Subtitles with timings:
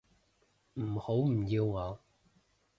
[0.73, 1.99] 唔好唔要我